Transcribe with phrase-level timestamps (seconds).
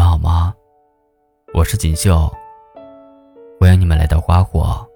[0.00, 0.54] 们好吗？
[1.52, 2.26] 我是锦绣，
[3.60, 4.88] 欢迎你们来到花火。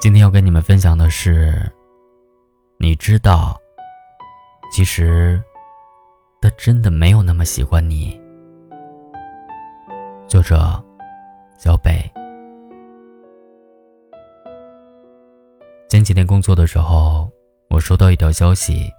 [0.00, 1.70] 今天要跟你们分享的是，
[2.80, 3.56] 你知道，
[4.72, 5.40] 其实
[6.42, 8.20] 他真的没有那么喜欢你。
[10.26, 10.82] 作者：
[11.58, 12.10] 小北。
[15.88, 17.30] 前几天工作的时候，
[17.68, 18.92] 我收到一条消息。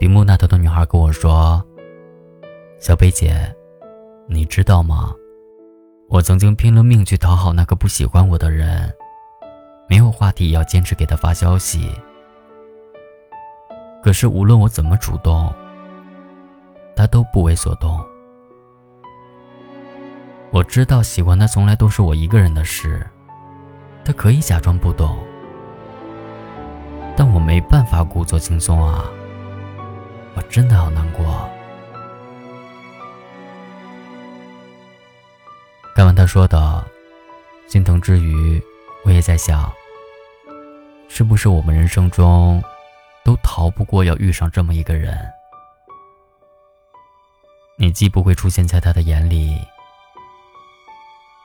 [0.00, 1.62] 屏幕那头的女孩跟我说
[2.80, 3.54] ：“小贝姐，
[4.26, 5.14] 你知道吗？
[6.08, 8.90] 我曾经拼了命去讨好那个不喜欢我的人，
[9.90, 11.90] 没有话题要坚持给他发消息。
[14.02, 15.52] 可是无论我怎么主动，
[16.96, 18.00] 他都不为所动。
[20.50, 23.06] 我知道喜欢他从来都是我一个人的事，
[24.02, 25.18] 他可以假装不懂，
[27.14, 29.04] 但我没办法故作轻松啊。”
[30.34, 31.48] 我真的好难过。
[35.94, 36.86] 看完他说的，
[37.68, 38.62] 心疼之余，
[39.04, 39.70] 我也在想，
[41.08, 42.62] 是不是我们人生中，
[43.24, 45.18] 都逃不过要遇上这么一个人？
[47.76, 49.58] 你既不会出现在他的眼里，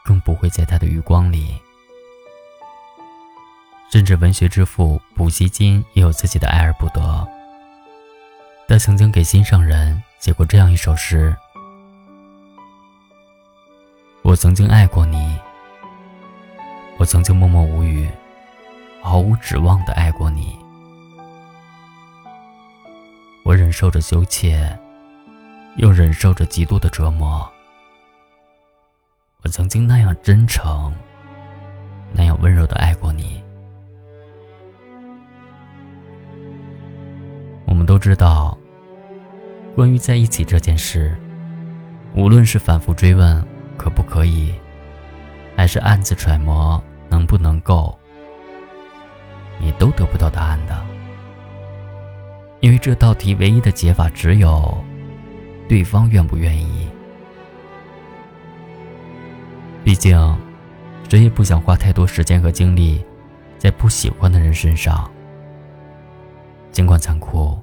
[0.05, 1.59] 更不会在他的余光里，
[3.91, 7.27] 甚至文学之父普希金也有自己的爱而不得。
[8.67, 11.33] 他曾经给心上人写过这样一首诗
[14.21, 15.39] ：“我曾经爱过你，
[16.97, 18.09] 我曾经默默无语，
[19.01, 20.57] 毫无指望的爱过你。
[23.45, 24.77] 我忍受着羞怯，
[25.77, 27.49] 又忍受着极度的折磨。
[29.43, 30.93] 我曾经那样真诚，
[32.11, 33.41] 那样温柔的爱过你。”
[37.95, 38.57] 都知道，
[39.73, 41.15] 关于在一起这件事，
[42.13, 43.41] 无论是反复追问
[43.77, 44.53] 可不可以，
[45.55, 47.97] 还是暗自揣摩能不能够，
[49.61, 50.75] 你都得不到答案的。
[52.59, 54.77] 因为这道题唯一的解法只有
[55.69, 56.89] 对方愿不愿意。
[59.85, 60.37] 毕竟，
[61.07, 63.01] 谁也不想花太多时间和精力
[63.57, 65.09] 在不喜欢的人身上，
[66.73, 67.57] 尽管残酷。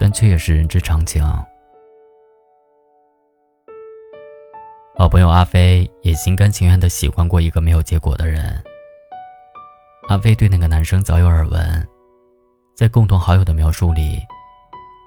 [0.00, 1.22] 但却也是人之常情。
[4.96, 8.62] 好朋友阿飞也心甘情愿的喜欢过一个没有结果的人。
[10.08, 11.86] 阿飞对那个男生早有耳闻，
[12.74, 14.18] 在共同好友的描述里，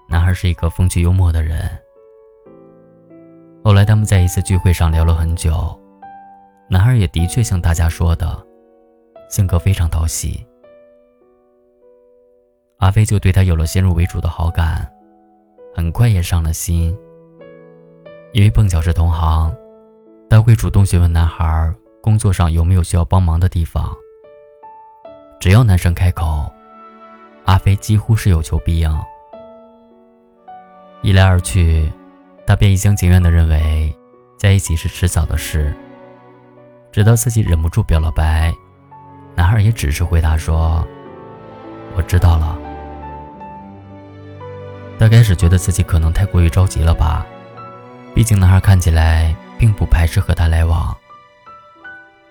[0.07, 1.67] 男孩是一个风趣幽默的人。
[3.63, 5.79] 后来他们在一次聚会上聊了很久，
[6.69, 8.45] 男孩也的确像大家说的，
[9.27, 10.45] 性格非常讨喜。
[12.83, 14.85] 阿飞就对他有了先入为主的好感，
[15.73, 16.93] 很快也上了心。
[18.33, 19.55] 因为碰巧是同行，
[20.29, 23.95] 他会主动询问男孩工作上有没有需要帮忙的地方。
[25.39, 26.51] 只要男生开口，
[27.45, 29.01] 阿飞几乎是有求必应。
[31.01, 31.89] 一来二去，
[32.45, 33.95] 他便一厢情愿地认为
[34.37, 35.73] 在一起是迟早的事。
[36.91, 38.53] 直到自己忍不住表了白，
[39.35, 40.85] 男孩也只是回答说
[41.95, 42.57] ：“我知道了。”
[44.99, 47.25] 他开始觉得自己可能太过于着急了吧，
[48.15, 50.95] 毕竟男孩看起来并不排斥和他来往。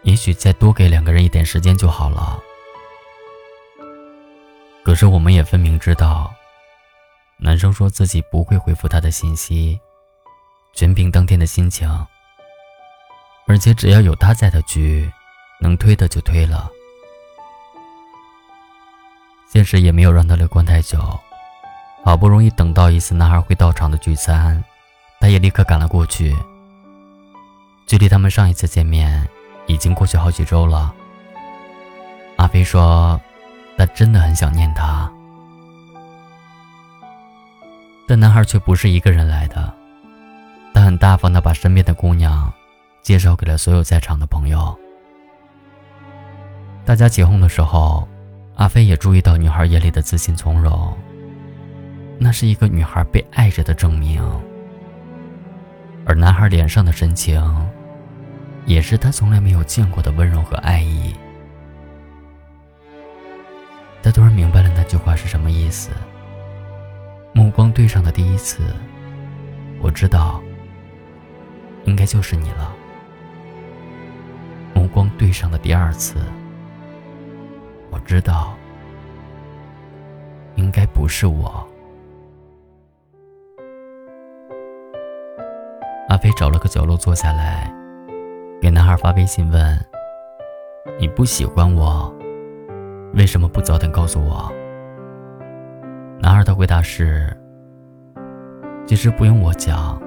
[0.02, 2.40] 也许再多给两个人一点时间就好了。
[4.82, 6.32] 可是我们也分明知道，
[7.36, 9.78] 男生说自己不会回复他的信息，
[10.72, 11.88] 全凭当天的心情。
[13.46, 15.10] 而且只要有他在的局，
[15.60, 16.70] 能推的就推了。
[19.52, 20.98] 现实也没有让他乐观太久。
[22.04, 24.62] 好不容易等到一次男孩会到场的聚餐，
[25.20, 26.36] 他也立刻赶了过去。
[27.86, 29.28] 距离他们上一次见面
[29.66, 30.92] 已经过去好几周了。
[32.36, 33.20] 阿飞说，
[33.78, 35.10] 他真的很想念他，
[38.08, 39.72] 但男孩却不是一个人来的，
[40.74, 42.52] 他很大方的把身边的姑娘
[43.00, 44.76] 介绍给了所有在场的朋友。
[46.84, 48.08] 大家起哄的时候，
[48.56, 50.92] 阿飞也注意到女孩眼里的自信从容。
[52.24, 54.22] 那是一个女孩被爱着的证明，
[56.06, 57.42] 而男孩脸上的神情，
[58.64, 61.12] 也是他从来没有见过的温柔和爱意。
[64.04, 65.90] 他突然明白了那句话是什么意思。
[67.32, 68.72] 目光对上的第一次，
[69.80, 70.40] 我知道，
[71.86, 72.72] 应该就是你了。
[74.74, 76.20] 目光对上的第二次，
[77.90, 78.56] 我知道，
[80.54, 81.68] 应该不是我。
[86.30, 87.72] 找了个角落坐下来，
[88.60, 89.78] 给男孩发微信问
[90.98, 92.14] ：“你不喜欢我，
[93.14, 94.50] 为什么不早点告诉我？”
[96.22, 97.36] 男孩的回答是
[98.86, 100.00] ：“其实不用我讲，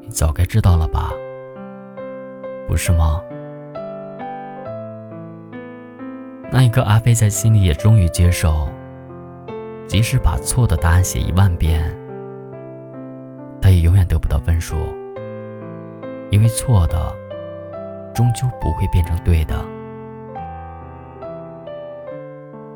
[0.00, 1.10] 你早该知道了吧？
[2.66, 3.22] 不是吗？”
[6.50, 8.68] 那一刻，阿飞在心里也终于接受，
[9.86, 11.96] 即使把错的答案写一万遍，
[13.60, 14.76] 他也永远得不到分数。
[16.30, 17.14] 因为错的，
[18.14, 19.54] 终究不会变成对的。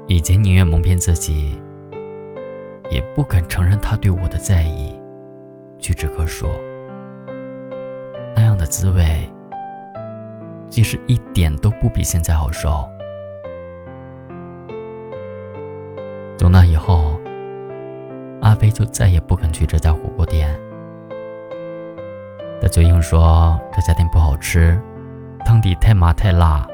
[0.07, 1.61] 以前宁愿蒙骗自己，
[2.91, 4.99] 也不肯承认他对我的在意，
[5.79, 6.49] 屈指可数。
[8.35, 9.29] 那样的滋味，
[10.69, 12.89] 即使一点都不比现在好受。
[16.39, 17.21] 从那以后，
[18.41, 20.59] 阿飞就再也不肯去这家火锅店。
[22.63, 24.79] 他嘴硬说这家店不好吃，
[25.47, 26.67] 汤底太麻太辣，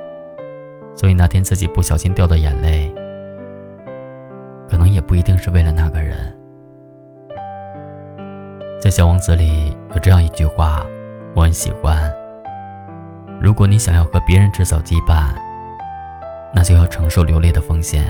[0.97, 2.93] 所以那天自己不小心掉的眼泪，
[4.69, 6.37] 可能也不一定是为了那个人。
[8.81, 10.85] 在《小王子》里有这样一句话，
[11.35, 12.12] 我很喜欢：
[13.41, 15.35] 如果你想要和别人制造羁绊，
[16.53, 18.05] 那就要承受流泪的风险。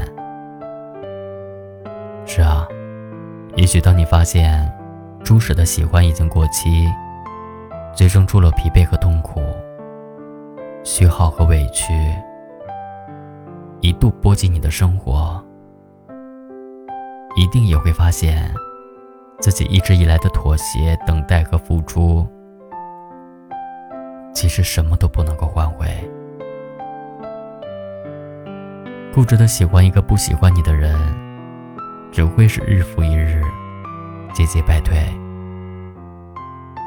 [2.24, 2.66] 是啊，
[3.54, 4.66] 也许当你发现
[5.22, 6.88] 初始的喜欢已经过期。
[7.96, 9.40] 最终出了疲惫和痛苦，
[10.84, 11.94] 虚耗和委屈，
[13.80, 15.42] 一度波及你的生活，
[17.36, 18.52] 一定也会发现，
[19.40, 22.28] 自己一直以来的妥协、等待和付出，
[24.34, 25.88] 其实什么都不能够换回。
[29.14, 30.94] 固执的喜欢一个不喜欢你的人，
[32.12, 33.42] 只会是日复一日，
[34.34, 34.98] 节节败退。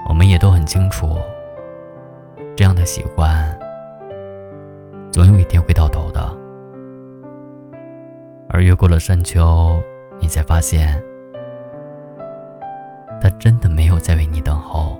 [0.10, 1.18] 我们也都很清楚，
[2.58, 3.58] 这样的喜欢，
[5.12, 6.36] 总有一天会到头的。
[8.50, 9.80] 而越过了山丘，
[10.20, 11.00] 你才发现，
[13.22, 15.00] 他真的没有在为你等候。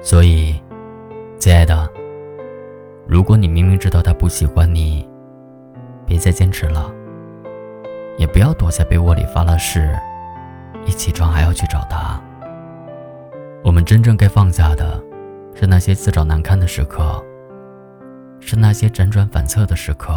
[0.00, 0.58] 所以，
[1.38, 1.86] 亲爱的，
[3.06, 5.06] 如果你明明知道他不喜欢你，
[6.06, 6.90] 别再坚持了，
[8.16, 9.94] 也不要躲在被窝里发了誓，
[10.86, 12.18] 一起床还要去找他。
[13.74, 15.02] 我们真正该放下的，
[15.52, 17.20] 是那些自找难堪的时刻，
[18.38, 20.12] 是那些辗转反侧的时刻，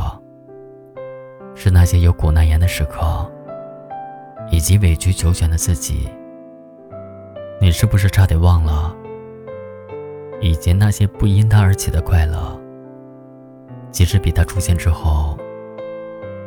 [1.55, 3.27] 是那些有苦难言的时刻，
[4.51, 6.07] 以及委曲求全的自己。
[7.59, 8.95] 你是不是差点忘了，
[10.39, 12.61] 以前那些不因他而起的快乐，
[13.91, 15.35] 其实比他出现之后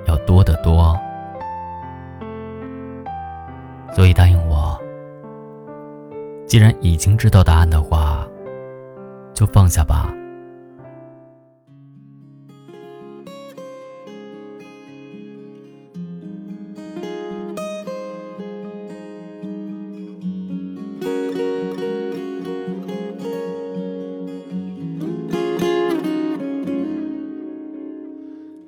[0.07, 0.97] 要多得多？
[3.97, 4.80] 所以答应我。
[6.51, 8.29] 既然已经知道答案的话，
[9.33, 10.13] 就放下吧。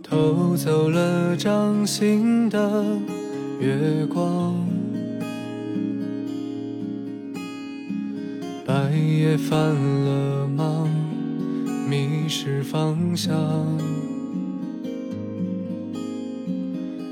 [0.05, 2.85] 偷走了掌心的
[3.59, 4.62] 月光。
[9.03, 10.89] 白夜泛了忙，
[11.91, 13.35] 迷失方向。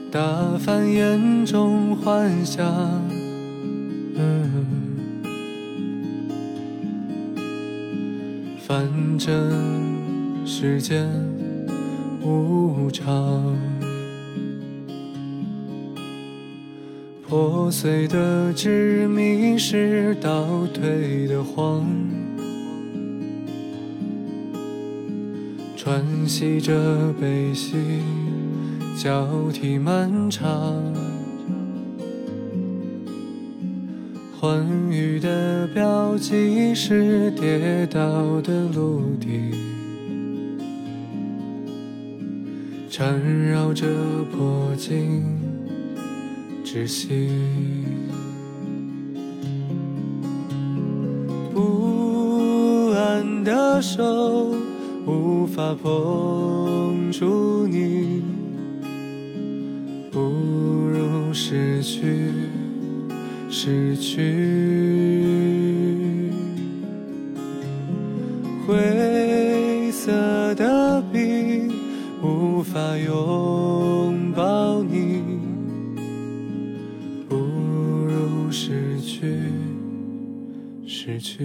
[0.09, 2.65] 打翻眼中幻想，
[8.69, 11.09] 反正世间
[12.23, 13.70] 无常。
[17.31, 21.87] 破碎的执迷是倒退的谎，
[25.77, 27.77] 喘息着悲喜
[28.97, 30.51] 交替漫长，
[34.41, 39.55] 欢愉的标记是跌倒的陆地，
[42.91, 43.17] 缠
[43.49, 43.87] 绕着
[44.33, 45.40] 破镜。
[46.73, 47.09] 窒息，
[51.53, 54.55] 不安的手
[55.05, 58.23] 无法碰触你，
[60.12, 62.31] 不如失去，
[63.49, 64.21] 失去。
[68.65, 71.69] 灰色的笔
[72.23, 73.90] 无法用
[81.02, 81.45] 失去。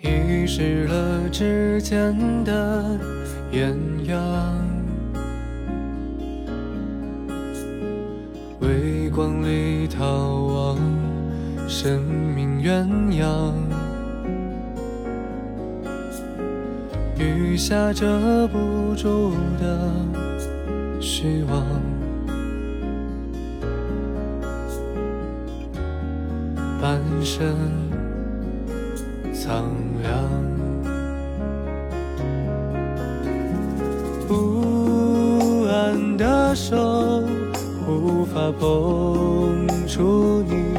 [0.00, 2.98] 遗失了指尖的
[3.52, 4.18] 艳阳，
[8.60, 10.41] 微光里逃，
[11.74, 12.86] 生命鸳
[13.18, 13.54] 鸯。
[17.18, 19.90] 雨下遮不住的
[21.00, 21.64] 虚妄，
[26.78, 27.56] 半生。
[29.32, 29.64] 苍
[30.02, 30.12] 凉，
[34.28, 37.24] 不安的手
[37.88, 40.71] 无法碰触你，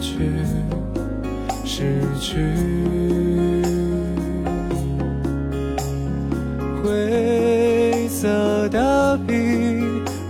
[0.00, 0.30] 去，
[1.64, 2.38] 失去。
[6.82, 9.34] 灰色的笔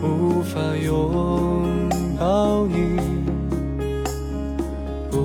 [0.03, 2.99] 无法拥抱你。
[5.11, 5.17] 不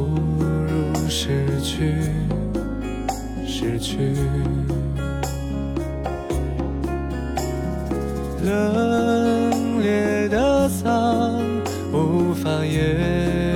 [0.67, 1.95] 如失去，
[3.45, 3.97] 失去，
[8.43, 11.41] 冷冽的苍，
[11.91, 13.54] 无法言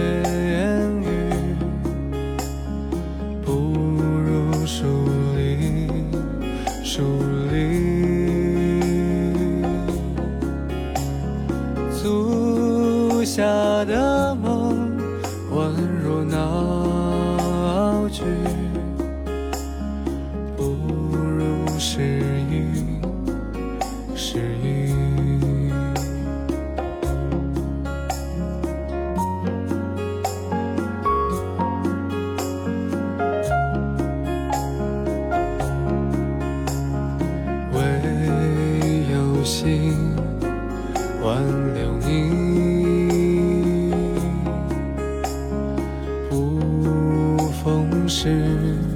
[48.10, 48.89] 是。